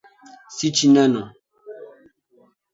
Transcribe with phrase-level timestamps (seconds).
[0.55, 1.23] Sichi neno